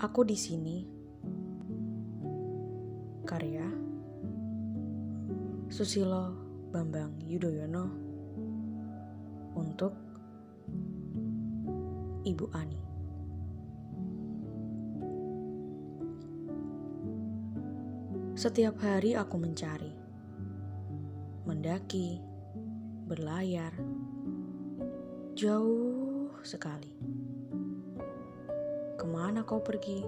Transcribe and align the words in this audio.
Aku 0.00 0.24
di 0.24 0.32
sini. 0.32 0.80
Karya 3.20 3.68
Susilo 5.68 6.32
Bambang 6.72 7.20
Yudhoyono 7.20 7.84
untuk 9.60 9.92
Ibu 12.24 12.46
Ani. 12.56 12.80
Setiap 18.40 18.80
hari 18.80 19.12
aku 19.12 19.36
mencari, 19.36 19.92
mendaki, 21.44 22.24
berlayar, 23.04 23.76
jauh 25.36 26.32
sekali. 26.40 27.19
Ke 29.00 29.08
mana 29.08 29.40
kau 29.48 29.64
pergi? 29.64 30.04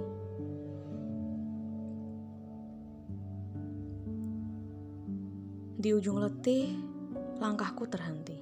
Di 5.80 5.96
ujung 5.96 6.20
letih, 6.20 6.77
langkahku 7.41 7.88
terhenti. 7.88 8.37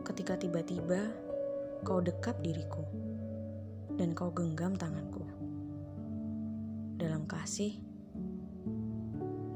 Ketika 0.00 0.40
tiba-tiba 0.40 1.12
kau 1.84 2.00
dekap 2.00 2.40
diriku 2.40 2.80
dan 4.00 4.16
kau 4.16 4.32
genggam 4.32 4.80
tanganku 4.80 5.28
dalam 6.96 7.28
kasih 7.28 7.76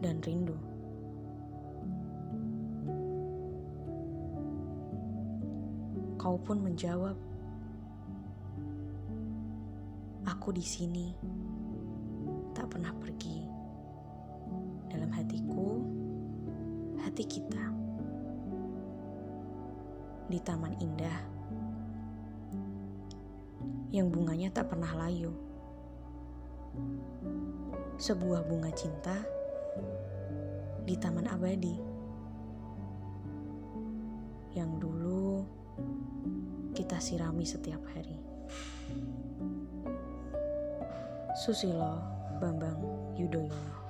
dan 0.05 0.21
rindu. 0.21 0.61
Kau 6.21 6.37
pun 6.37 6.61
menjawab, 6.61 7.17
"Aku 10.27 10.51
di 10.51 10.63
sini, 10.63 11.15
tak 12.53 12.75
pernah 12.75 12.91
pergi." 12.93 13.47
Dalam 14.91 15.11
hatiku, 15.15 15.81
hati 17.01 17.25
kita 17.25 17.65
di 20.27 20.43
taman 20.43 20.75
indah 20.83 21.21
yang 23.95 24.11
bunganya 24.11 24.51
tak 24.51 24.67
pernah 24.69 24.91
layu. 24.99 25.31
Sebuah 27.97 28.45
bunga 28.45 28.69
cinta 28.75 29.17
di 30.85 30.95
taman 30.99 31.31
abadi 31.31 31.77
yang 34.53 34.77
dulu 34.77 35.47
kita 36.77 37.01
sirami 37.01 37.47
setiap 37.47 37.81
hari. 37.93 38.19
Susilo 41.37 42.01
Bambang 42.41 42.81
Yudhoyono 43.19 43.86